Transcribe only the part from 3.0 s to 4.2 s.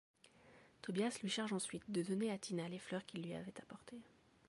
qu'il lui avait apportées.